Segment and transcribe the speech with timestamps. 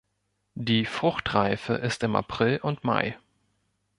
[0.57, 3.19] Die Fruchtreife ist im April und Mai.